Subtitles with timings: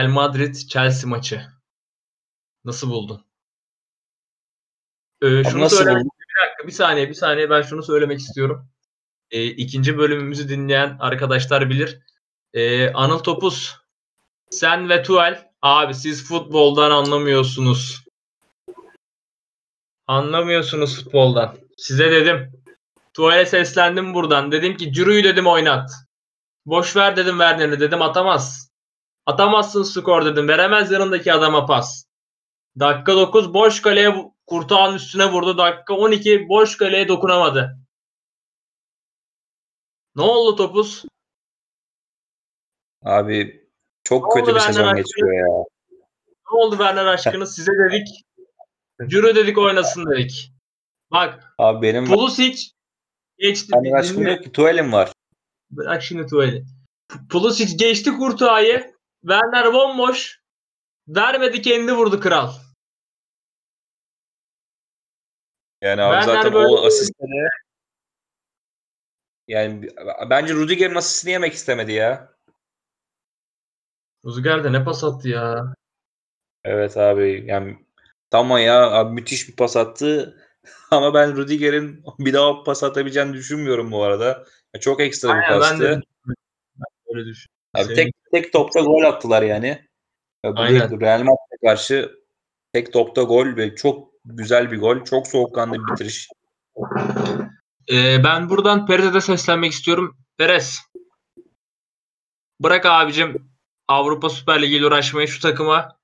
[0.00, 1.42] Real Madrid Chelsea maçı.
[2.64, 3.24] Nasıl buldun?
[5.22, 6.10] Ee, şunu nasıl söylemek buldun?
[6.20, 8.68] bir dakika bir saniye bir saniye ben şunu söylemek istiyorum.
[9.30, 11.98] Ee, ikinci bölümümüzü dinleyen arkadaşlar bilir.
[12.54, 13.76] Ee, Anıl Topuz
[14.50, 18.04] sen ve Tuel abi siz futboldan anlamıyorsunuz.
[20.06, 21.58] Anlamıyorsunuz futboldan.
[21.76, 22.52] Size dedim.
[23.14, 24.52] Tuval'e seslendim buradan.
[24.52, 25.90] Dedim ki Cüru'yu dedim oynat.
[26.66, 28.69] Boş ver dedim Werner'i dedim atamaz.
[29.26, 30.48] Atamazsın skor dedim.
[30.48, 32.04] Veremez yanındaki adama pas.
[32.78, 34.14] Dakika 9 boş kaleye
[34.46, 35.58] Kurtağın üstüne vurdu.
[35.58, 37.78] Dakika 12 boş kaleye dokunamadı.
[40.16, 41.04] Ne oldu topuz?
[43.04, 43.68] Abi
[44.04, 44.96] çok Ne kötü bir Werner sezon Aşkın?
[45.02, 45.64] geçiyor ya.
[46.52, 47.46] Ne oldu Werner aşkını?
[47.56, 48.08] Size dedik.
[49.10, 50.52] Cürü dedik oynasın dedik.
[51.10, 52.70] Bak Abi benim Pulisic
[53.38, 53.68] geçti.
[53.74, 55.12] hani aşkım yok ki tuvalim var.
[55.70, 56.64] Bırak şimdi tuvali.
[57.08, 58.94] P- Pulisic geçti Kurtuğa'yı.
[59.22, 60.40] Werner bomboş.
[61.08, 62.52] Vermedi kendi vurdu kral.
[65.80, 67.48] Yani abi Werner zaten böyle- o asistleri
[69.48, 69.88] yani
[70.30, 72.34] bence Rudiger'in asistini yemek istemedi ya.
[74.26, 75.74] Rüzgar da ne pas attı ya.
[76.64, 77.86] Evet abi yani
[78.30, 80.36] tamam ya abi müthiş bir pas attı
[80.90, 84.46] ama ben Rudiger'in bir daha pas atabileceğini düşünmüyorum bu arada.
[84.80, 85.82] Çok ekstra bir Aynen, ben pastı.
[85.82, 86.00] de
[86.76, 87.50] Ben öyle düşün.
[87.74, 89.86] Abi Senin- tek tek topta gol attılar yani.
[90.44, 91.00] Ya Aynen.
[91.00, 92.10] Real Madrid'e karşı
[92.72, 95.04] tek topta gol ve çok güzel bir gol.
[95.04, 96.28] Çok soğukkanlı bir bitiriş.
[97.92, 100.16] Ee, ben buradan Perez'e de seslenmek istiyorum.
[100.38, 100.78] Perez.
[102.60, 103.50] Bırak abicim
[103.88, 105.96] Avrupa Süper Ligi ile uğraşmayı şu takıma.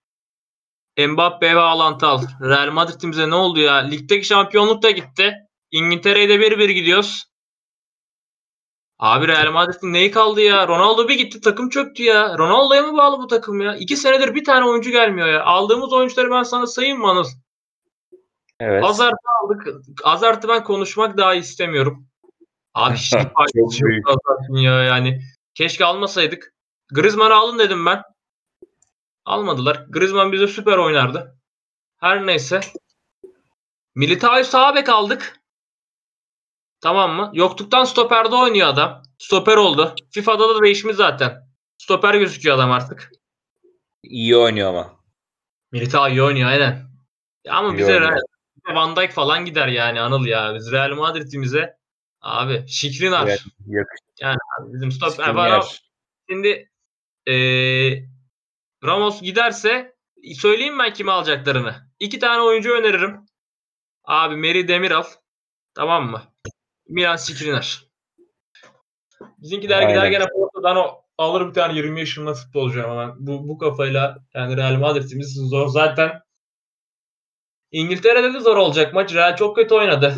[0.98, 2.22] Mbappe ve Haaland al.
[2.42, 3.75] Real Madrid'imize ne oldu ya?
[3.75, 5.34] Ligdeki şampiyonluk da gitti.
[5.70, 7.25] İngiltere'ye de 1-1 gidiyoruz.
[8.98, 10.69] Abi Real Madrid'in neyi kaldı ya?
[10.69, 12.39] Ronaldo bir gitti takım çöktü ya.
[12.39, 13.77] Ronaldo'ya mı bağlı bu takım ya?
[13.77, 15.44] İki senedir bir tane oyuncu gelmiyor ya.
[15.44, 17.25] Aldığımız oyuncuları ben sana sayayım mı Anıl?
[18.60, 18.84] Evet.
[18.84, 19.66] Hazard'ı aldık.
[20.03, 22.06] Hazard'ı ben konuşmak daha istemiyorum.
[22.75, 24.06] Abi hiç Çok faydası yok.
[24.06, 25.22] Hazard'ın ya yani.
[25.54, 26.54] Keşke almasaydık.
[26.93, 28.03] Griezmann'ı alın dedim ben.
[29.25, 29.87] Almadılar.
[29.88, 31.37] Griezmann bize süper oynardı.
[31.97, 32.60] Her neyse.
[33.94, 35.41] Militao'yu sağ bek aldık.
[36.81, 37.31] Tamam mı?
[37.34, 39.03] Yokluktan stoperde oynuyor adam.
[39.19, 39.94] Stoper oldu.
[40.10, 41.42] FIFA'da da değişmiş zaten.
[41.78, 43.10] Stoper gözüküyor adam artık.
[44.03, 44.97] İyi oynuyor ama.
[45.72, 46.91] Militao iyi oynuyor aynen.
[47.44, 48.12] Ya ama İyi bize oynuyor.
[48.12, 50.54] Real- Van Dijk falan gider yani Anıl ya.
[50.54, 51.76] Biz Real Madrid'imize
[52.20, 53.26] abi Şikrinar.
[53.26, 54.00] Evet, yakış-
[54.75, 55.81] Bizim stoper var.
[56.31, 56.70] Şimdi
[57.26, 58.08] eee,
[58.84, 59.97] Ramos giderse
[60.34, 61.75] söyleyeyim ben kimi alacaklarını.
[62.00, 63.20] İki tane oyuncu öneririm.
[64.04, 65.04] Abi Meri Demiral.
[65.75, 66.22] Tamam mı?
[66.88, 67.86] Milan Skriniar.
[69.38, 70.10] Bizimkiler gider Aynen.
[70.10, 74.56] gene Porto'dan o alır bir tane 20 yaşında futbolcu ama ben bu, bu kafayla yani
[74.56, 75.69] Real Madrid'imiz zor.
[75.69, 76.20] Zaten
[77.70, 79.14] İngiltere'de de zor olacak maç.
[79.14, 80.14] Real çok kötü oynadı.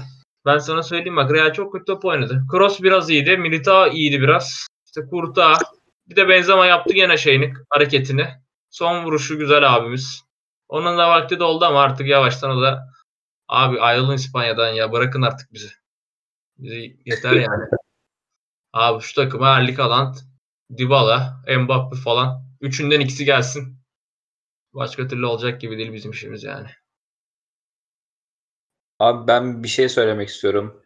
[0.46, 2.42] Ben sana söyleyeyim bak Real çok kötü top oynadı.
[2.50, 3.36] Kroos biraz iyiydi.
[3.36, 4.66] Militao iyiydi biraz.
[4.86, 5.52] İşte Kurta.
[6.06, 8.28] Bir de Benzema yaptı gene şeyini, hareketini.
[8.70, 10.22] Son vuruşu güzel abimiz.
[10.68, 12.88] Onun da vakti doldu ama artık yavaştan o da
[13.48, 15.68] abi ayrılın İspanya'dan ya bırakın artık bizi.
[16.58, 17.64] Yeter yani.
[18.72, 20.14] abi şu takıma Erling Haaland,
[20.76, 22.44] Dybala, Mbappe falan.
[22.60, 23.78] Üçünden ikisi gelsin.
[24.72, 26.68] Başka türlü olacak gibi değil bizim işimiz yani.
[28.98, 30.82] Abi ben bir şey söylemek istiyorum.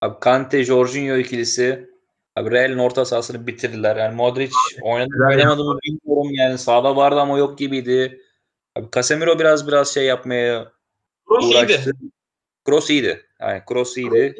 [0.00, 1.90] Abi Kante, Jorginho ikilisi
[2.36, 3.96] abi Real'in orta sahasını bitirdiler.
[3.96, 6.58] Yani Modric oynadı oynamadı mı bilmiyorum yani.
[6.58, 8.22] Sağda vardı ama yok gibiydi.
[8.76, 10.72] Abi Casemiro biraz biraz şey yapmaya
[11.28, 11.56] Kroos iyiydi.
[11.56, 11.92] uğraştı.
[12.64, 13.25] Kroos iyiydi.
[13.40, 14.34] Yani Kroos iyiydi.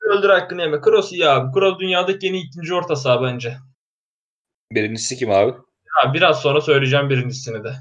[0.00, 0.80] Öldür hakkını yeme.
[0.80, 1.52] Kroos iyi abi.
[1.52, 3.56] Kroos dünyadaki yeni ikinci orta saha bence.
[4.72, 5.52] Birincisi kim abi?
[5.88, 7.72] Ha, biraz sonra söyleyeceğim birincisini de.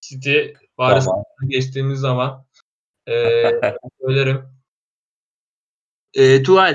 [0.00, 0.38] City
[0.76, 1.22] Paris Tamam.
[1.48, 2.44] geçtiğimiz zaman
[3.06, 3.60] eee
[4.00, 4.56] söylerim.
[6.14, 6.74] E, Tuval,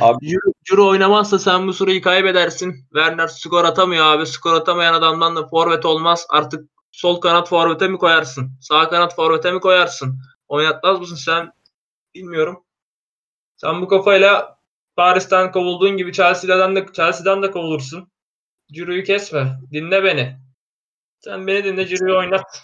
[0.63, 2.73] Ciro oynamazsa sen bu süreyi kaybedersin.
[2.93, 4.25] Werner skor atamıyor abi.
[4.25, 6.25] Skor atamayan adamdan da forvet olmaz.
[6.29, 8.51] Artık sol kanat forvete mi koyarsın?
[8.61, 10.19] Sağ kanat forvete mi koyarsın?
[10.47, 11.51] Oynatmaz mısın sen?
[12.15, 12.63] Bilmiyorum.
[13.61, 14.59] Sen bu kafayla
[14.95, 18.11] Paris'ten kovulduğun gibi Chelsea'den de Chelsea'den de kovulursun.
[18.71, 19.59] Ciro'yu kesme.
[19.71, 20.39] Dinle beni.
[21.19, 22.63] Sen beni dinle Ciro'yu oynat.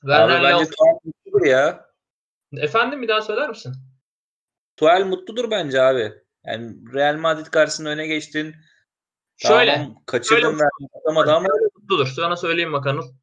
[0.00, 1.86] Werner bence Tuchel mutludur ya.
[2.52, 3.74] Efendim bir daha söyler misin?
[4.76, 6.12] Tuchel mutludur bence abi.
[6.44, 8.56] Yani Real Madrid karşısında öne geçtin.
[9.36, 9.74] Şöyle.
[9.74, 10.68] Tamam, kaçırdın şöyle- ve
[10.98, 12.06] atamadı ama mutludur.
[12.06, 13.20] Sana söyleyeyim bakalım.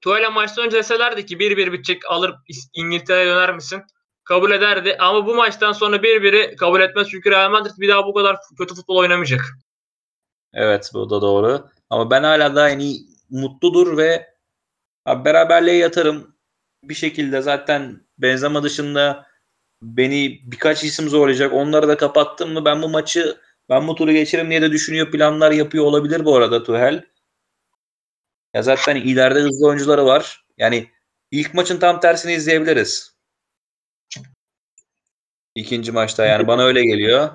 [0.00, 2.34] Tuvalet maçtan önce deselerdi ki 1-1 bitecek alır
[2.74, 3.82] İngiltere'ye döner misin?
[4.26, 4.96] Kabul ederdi.
[4.98, 7.08] Ama bu maçtan sonra 1-1'i kabul etmez.
[7.10, 9.40] Çünkü Real Madrid bir daha bu kadar kötü futbol oynamayacak.
[10.54, 11.68] Evet bu da doğru.
[11.90, 14.34] Ama ben hala daha iyi mutludur ve
[15.04, 16.36] abi beraberliğe yatarım.
[16.82, 19.26] Bir şekilde zaten Benzema dışında
[19.82, 21.52] beni birkaç isim zorlayacak.
[21.52, 25.52] Onları da kapattım mı ben bu maçı ben bu turu geçerim diye de düşünüyor planlar
[25.52, 27.04] yapıyor olabilir bu arada Tuhel.
[28.54, 30.44] Ya zaten ileride hızlı oyuncuları var.
[30.58, 30.90] Yani
[31.30, 33.15] ilk maçın tam tersini izleyebiliriz.
[35.56, 37.28] İkinci maçta yani bana öyle geliyor.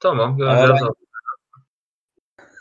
[0.00, 0.70] Tamam Ama göreceğiz.
[0.82, 0.94] ben- abi.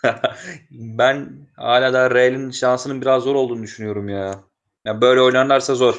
[0.71, 4.43] ben hala da Real'in şansının biraz zor olduğunu düşünüyorum ya.
[4.85, 5.95] Ya böyle oynarlarsa zor.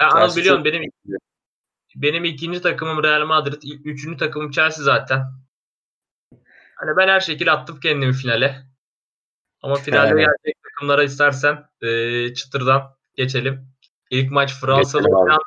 [0.00, 0.90] Ya, Chelsea biliyorum çok- benim
[1.96, 5.24] benim ikinci takımım Real Madrid, üçüncü takımım Chelsea zaten.
[6.76, 8.66] Hani ben her şekilde attım kendimi finale.
[9.62, 10.26] Ama finalde Evet.
[10.26, 13.68] gelecek takımlara istersen eee, çıtırdan geçelim.
[14.10, 15.20] İlk maç abi.
[15.20, 15.42] oynandı.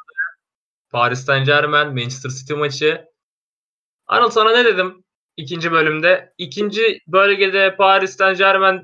[0.89, 3.05] Paris Saint Germain, Manchester City maçı.
[4.07, 5.03] Anıl sana ne dedim
[5.37, 6.33] ikinci bölümde?
[6.37, 8.81] İkinci bölgede Paris Saint Germain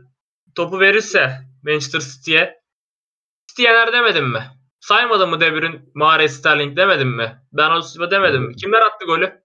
[0.56, 1.32] topu verirse
[1.64, 2.62] Manchester City'ye
[3.48, 4.44] City yener demedim mi?
[4.80, 7.42] Saymadın mı De Bruyne, Mahrez, Sterling demedim mi?
[7.54, 8.56] Ben Silva demedim mi?
[8.56, 9.42] Kimler attı golü?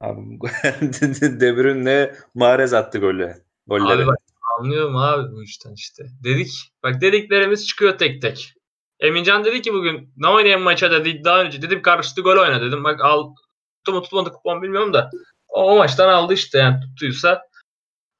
[0.00, 0.20] Abi,
[1.40, 3.34] De Bruyne'le Mahrez attı golü.
[3.66, 4.02] Golleri.
[4.02, 4.18] Abi bak
[4.58, 6.04] anlıyorum abi bu işten işte.
[6.24, 6.72] Dedik.
[6.82, 8.54] Bak dediklerimiz çıkıyor tek tek.
[9.00, 11.62] Emincan dedi ki bugün ne oynayayım maça dedi daha önce.
[11.62, 12.84] Dedim karşıtı gol oyna dedim.
[12.84, 13.34] Bak al
[13.76, 15.10] tuttu mu tutmadı kupon bilmiyorum da.
[15.48, 17.42] O, o maçtan aldı işte yani tuttuysa.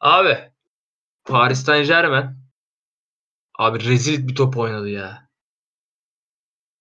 [0.00, 0.38] Abi
[1.24, 2.26] Paris Saint Germain
[3.58, 5.28] abi rezil bir top oynadı ya.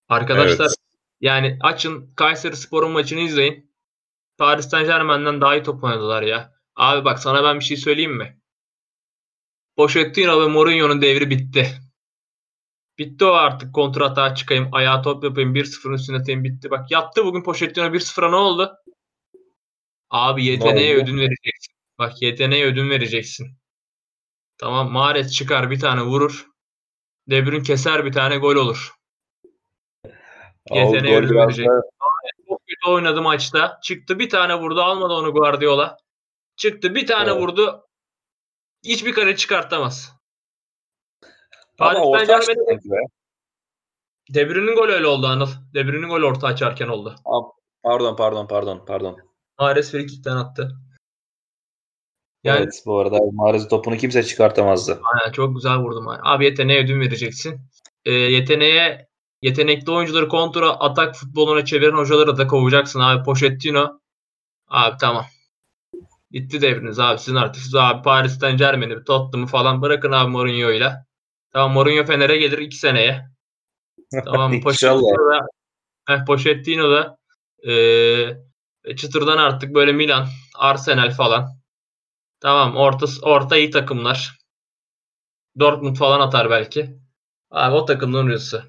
[0.10, 0.75] Arkadaşlar Evet.
[1.22, 3.69] yani açın Kayseri Spor'un maçını izleyin.
[4.38, 6.54] Paris Saint Germain'den daha iyi top oynadılar ya.
[6.75, 8.40] Abi bak sana ben bir şey söyleyeyim mi?
[9.75, 11.80] Pochettino ve Mourinho'nun devri bitti.
[13.00, 16.72] Bitti o artık kontrata çıkayım, ayağa top yapayım, 1-0'ın üstüne atayım bitti.
[16.72, 18.78] Bak yattı bugün Pochettino 1-0'a ne oldu?
[20.10, 21.75] Abi yeteneğe ödün vereceksin.
[22.00, 23.57] Bak yeteneğe ödün vereceksin.
[24.57, 26.48] Tamam Mahrez çıkar bir tane vurur.
[27.30, 28.94] De Bruyne keser bir tane gol olur.
[30.72, 31.68] Yeteneğe ödün verecek.
[31.68, 31.81] da
[32.48, 33.80] Çok kötü oynadı maçta.
[33.84, 35.98] Çıktı bir tane vurdu almadı onu Guardiola.
[36.56, 37.42] Çıktı bir tane Evet.
[37.42, 37.88] vurdu.
[38.86, 40.19] Hiçbir kare çıkartamaz.
[41.80, 42.90] Ama Paris orta Saint açtı.
[44.34, 45.48] De golü öyle oldu Anıl.
[45.74, 47.16] De Bruyne'nin golü orta açarken oldu.
[47.84, 49.18] Pardon pardon pardon pardon.
[49.60, 50.72] Mahrez frikikten attı.
[52.44, 55.02] Yani evet bu arada Mahrez topunu kimse çıkartamazdı.
[55.14, 56.08] aynen, çok güzel vurdum.
[56.08, 57.62] Abi Abi yeteneğe ödün vereceksin.
[58.06, 59.10] Ee, yeteneğe
[59.42, 63.24] yetenekli oyuncuları kontra atak futboluna çeviren hocaları da kovacaksın abi.
[63.24, 64.00] Pochettino.
[64.68, 65.25] Abi tamam.
[66.32, 67.20] Bitti devriniz abi.
[67.20, 71.09] Sizin artık siz abi Paris'ten Germain'i, Tottenham'ı falan bırakın abi Mourinho'yla.
[71.54, 73.30] Tamam Mourinho Fener'e gelir 2 seneye.
[74.25, 75.01] Tamam İnşallah.
[75.01, 75.48] Pochettino da
[76.07, 77.18] heh, Pochettino da
[77.63, 78.38] eee,
[78.98, 81.60] çıtırdan artık böyle Milan, Arsenal falan.
[82.40, 84.40] Tamam orta orta iyi takımlar.
[85.60, 87.00] Dortmund falan atar belki.
[87.51, 88.62] Abi o takımların üyesi.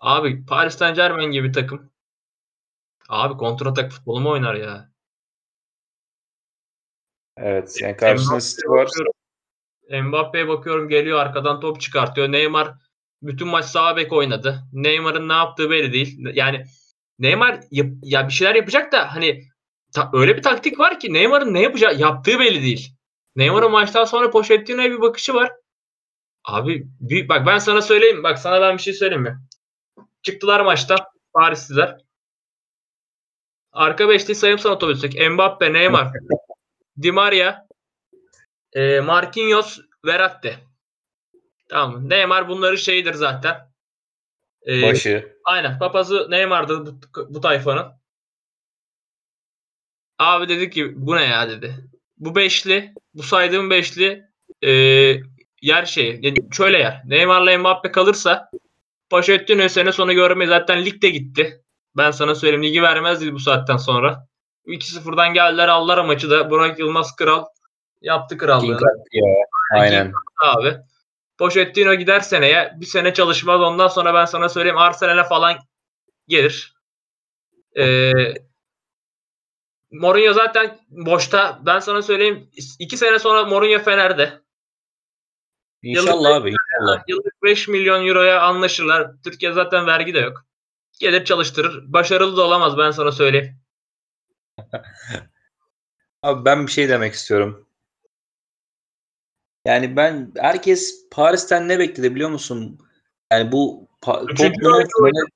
[0.00, 1.90] Abi Paris Saint Germain gibi takım.
[3.08, 4.90] Abi kontratak futbolu mu oynar ya?
[7.36, 8.88] Evet yani karşısında City var.
[9.90, 12.32] Mbappe'ye bakıyorum geliyor arkadan top çıkartıyor.
[12.32, 12.74] Neymar
[13.22, 14.60] bütün maç sağ bek oynadı.
[14.72, 16.18] Neymar'ın ne yaptığı belli değil.
[16.34, 16.64] Yani
[17.18, 19.44] Neymar yap- ya bir şeyler yapacak da hani
[19.94, 22.88] ta- öyle bir taktik var ki Neymar'ın ne yapacağı yaptığı belli değil.
[23.36, 25.52] Neymar'ın maçtan sonra Pochettino'ya bir bakışı var.
[26.44, 28.22] Abi bir, bak ben sana söyleyeyim.
[28.22, 29.38] Bak sana ben bir şey söyleyeyim mi?
[30.22, 30.98] Çıktılar maçtan
[31.34, 31.96] Parisliler.
[33.72, 35.28] Arka beşli sayım sana otobüsteki.
[35.30, 36.08] Mbappe, Neymar,
[37.02, 37.67] Di Maria,
[38.72, 40.58] e, Marquinhos, Verratti.
[41.68, 42.10] Tamam?
[42.10, 43.68] Neymar bunları şeydir zaten.
[44.66, 45.36] E, Başı.
[45.44, 45.78] Aynen.
[45.78, 47.86] Papazı Neymar'dı bu, bu tayfanın.
[50.18, 51.74] Abi dedi ki bu ne ya dedi.
[52.16, 54.24] Bu beşli, bu saydığım beşli
[54.62, 54.70] e,
[55.62, 56.18] yer şeyi.
[56.22, 57.02] Yani şöyle yer.
[57.04, 58.50] Neymar'la Mbappe kalırsa
[59.10, 61.62] Pochettino sene sonu görmeyi zaten ligde gitti.
[61.96, 64.26] Ben sana söyleyeyim ligi vermezdi bu saatten sonra.
[64.66, 66.50] 2-0'dan geldiler aldılar maçı da.
[66.50, 67.44] Burak Yılmaz kral
[68.02, 68.80] yaptı krallığını
[69.12, 69.24] ya.
[69.72, 70.12] Aynen.
[70.44, 70.76] abi.
[71.38, 72.72] Pochettino gider seneye.
[72.76, 73.60] Bir sene çalışmaz.
[73.60, 75.58] Ondan sonra ben sana söyleyeyim Arsenal'e falan
[76.28, 76.74] gelir.
[77.78, 78.12] Ee,
[79.90, 81.60] Mourinho zaten boşta.
[81.66, 82.50] Ben sana söyleyeyim.
[82.78, 84.42] iki sene sonra Mourinho Fener'de.
[85.82, 87.02] İnşallah abi inşallah.
[87.08, 89.10] Yıllık 5 milyon euroya anlaşırlar.
[89.24, 90.44] Türkiye zaten vergi de yok.
[91.00, 91.92] Gelir çalıştırır.
[91.92, 93.60] Başarılı da olamaz ben sana söyleyeyim.
[96.22, 97.67] Abi ben bir şey demek istiyorum.
[99.68, 102.78] Yani ben herkes Paris'ten ne bekledi biliyor musun?
[103.32, 105.26] Yani bu pa- Tottenham'ın finale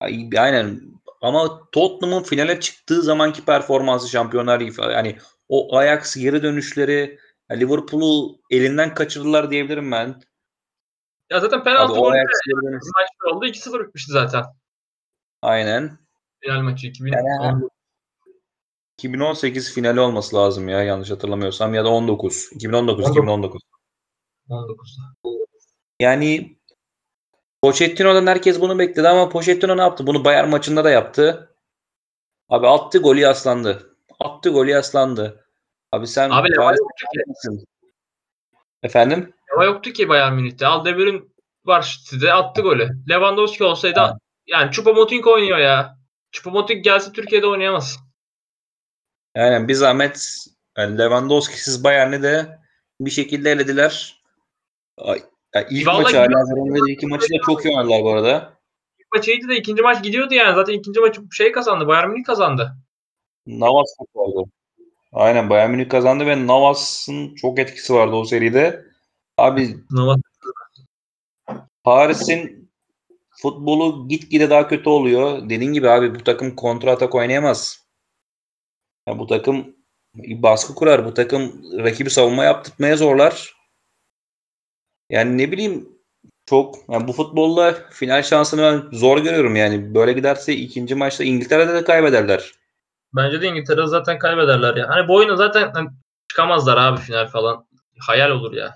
[0.00, 0.80] Ay, aynen
[1.22, 7.18] ama Tottenham'ın finale çıktığı zamanki performansı Şampiyonlar Ligi yani o Ajax geri dönüşleri
[7.52, 10.20] Liverpool'u elinden kaçırdılar diyebilirim ben.
[11.30, 13.46] Ya zaten penaltı golü Ajax'leri benim- maç oldu.
[13.46, 14.44] 2-0 bitmişti zaten.
[15.42, 15.98] Aynen.
[16.44, 17.44] Real maçı 2010.
[17.44, 17.62] Yani-
[19.00, 22.52] 2018 finali olması lazım ya yanlış hatırlamıyorsam ya da 19.
[22.52, 23.16] 2019 19.
[23.16, 23.62] 2019.
[24.50, 25.46] 19'da.
[26.00, 26.56] Yani
[27.62, 30.06] Pochettino'dan herkes bunu bekledi ama Pochettino ne yaptı?
[30.06, 31.54] Bunu Bayern maçında da yaptı.
[32.48, 33.96] Abi attı golü yaslandı.
[34.20, 35.44] Attı golü yaslandı.
[35.92, 37.64] Abi sen Abi Leva yoktu ki.
[38.82, 39.32] Efendim?
[39.52, 40.66] Leva yoktu ki Bayern Münih'te.
[40.66, 42.90] Aldemir'in var City'de attı golü.
[43.08, 44.18] Lewandowski olsaydı Ha.
[44.46, 45.98] yani Choupo-Moting oynuyor ya.
[46.32, 48.09] Choupo-Moting gelse Türkiye'de oynayamaz.
[49.36, 50.46] Yani bir zahmet
[50.78, 52.58] yani Lewandowski'siz Bayern'i de
[53.00, 54.22] bir şekilde elediler.
[54.98, 55.22] Ay,
[55.54, 58.52] ya ilk Vallahi maçı hala Zarun'da iki maçı da çok iyi oynadılar bu arada.
[58.98, 60.54] İlk maç iyiydi de ikinci maç gidiyordu yani.
[60.54, 61.86] Zaten ikinci maçı şey kazandı.
[61.86, 62.76] Bayern Münih kazandı.
[63.46, 64.50] Navas çok vardı.
[65.12, 68.84] Aynen Bayern Münih kazandı ve Navas'ın çok etkisi vardı o seride.
[69.36, 70.16] Abi Nova
[71.84, 72.70] Paris'in
[73.30, 75.48] futbolu gitgide daha kötü oluyor.
[75.48, 77.79] Dediğin gibi abi bu takım kontra atak oynayamaz.
[79.10, 79.76] Ya bu takım
[80.14, 81.04] baskı kurar.
[81.04, 83.54] Bu takım rakibi savunma yaptırmaya zorlar.
[85.10, 85.88] Yani ne bileyim
[86.46, 89.94] çok yani bu futbolla final şansını ben zor görüyorum yani.
[89.94, 92.52] Böyle giderse ikinci maçta İngiltere'de de kaybederler.
[93.14, 94.88] Bence de İngiltere zaten kaybederler ya.
[94.88, 95.88] Hani bu oyunu zaten hani
[96.28, 97.66] çıkamazlar abi final falan.
[97.98, 98.74] Hayal olur ya.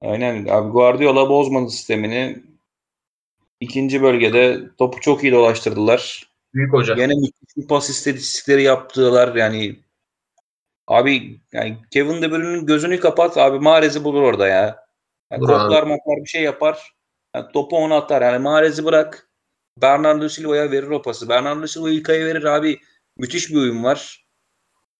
[0.00, 2.42] Aynen abi Guardiola bozmadı sistemini.
[3.60, 6.25] İkinci bölgede topu çok iyi dolaştırdılar.
[6.56, 6.94] Büyük hoca.
[6.94, 9.76] Gene müthiş pas istatistikleri yaptılar yani.
[10.86, 14.86] Abi yani Kevin De Bruyne'nin gözünü kapat abi Mahrez'i bulur orada ya.
[15.30, 16.92] Yani toplar moplar bir şey yapar.
[17.34, 18.22] Yani topu ona atar.
[18.22, 19.28] Yani Mahrez'i bırak.
[19.82, 21.28] Bernardo Silva'ya verir o pası.
[21.28, 22.80] Bernardo Silva İlkay'a verir abi.
[23.16, 24.26] Müthiş bir uyum var.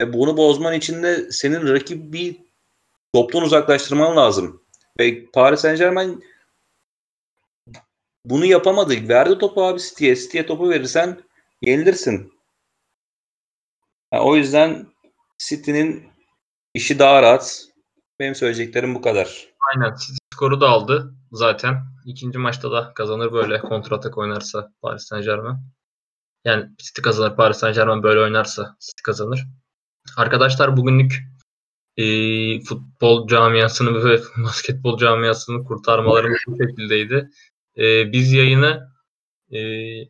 [0.00, 2.36] E bunu bozman için de senin rakip bir
[3.14, 4.62] toptan uzaklaştırman lazım.
[5.00, 6.24] Ve Paris Saint Germain
[8.24, 9.08] bunu yapamadı.
[9.08, 10.16] Verdi topu abi City'ye.
[10.16, 11.26] City'ye topu verirsen
[11.62, 12.32] yenilirsin.
[14.10, 14.86] Ha, o yüzden
[15.38, 16.06] City'nin
[16.74, 17.64] işi daha rahat.
[18.20, 19.48] Benim söyleyeceklerim bu kadar.
[19.74, 19.96] Aynen.
[19.96, 21.76] City skoru da aldı zaten.
[22.06, 25.56] İkinci maçta da kazanır böyle kontratak oynarsa Paris Saint Germain.
[26.44, 27.36] Yani City kazanır.
[27.36, 29.46] Paris Saint Germain böyle oynarsa City kazanır.
[30.16, 31.22] Arkadaşlar bugünlük
[31.96, 37.30] eee, futbol camiasını ve basketbol camiasını kurtarmalarımız bu şekildeydi.
[37.76, 38.88] Eee, biz yayını
[39.50, 40.08] eee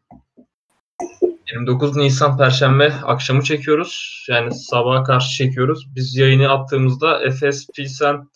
[1.52, 4.24] 29 Nisan Perşembe akşamı çekiyoruz.
[4.28, 5.94] Yani sabaha karşı çekiyoruz.
[5.94, 8.28] Biz yayını attığımızda Efes Pilsen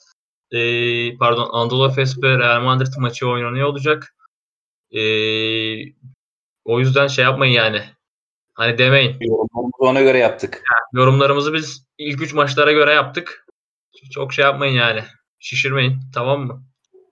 [0.50, 4.14] eee, pardon Anadolu Efes ve Real Madrid maçı oynanıyor olacak.
[4.90, 5.94] Eee,
[6.64, 7.82] o yüzden şey yapmayın yani.
[8.54, 9.16] Hani demeyin.
[9.20, 10.62] Yorumlarımızı ona göre yaptık.
[10.92, 13.46] Yorumlarımızı biz ilk 3 maçlara göre yaptık.
[14.10, 15.02] Çok şey yapmayın yani.
[15.38, 16.00] Şişirmeyin.
[16.14, 16.64] Tamam mı?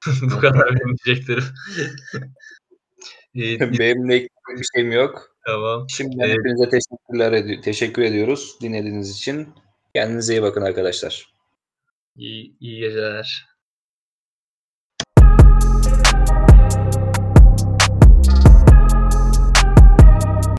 [0.22, 1.44] Bu kadar benim diyeceklerim.
[3.34, 5.36] Ee, Benim de bir şeyim yok.
[5.46, 5.86] tamam.
[5.90, 6.36] Şimdiden Evet.
[6.38, 9.48] hepinize teşekkürler edi- teşekkür ediyoruz dinlediğiniz için.
[9.94, 11.32] Kendinize iyi bakın arkadaşlar.
[12.16, 13.46] İyi, iyi geceler.